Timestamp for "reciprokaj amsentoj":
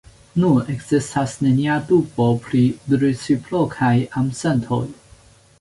3.05-4.85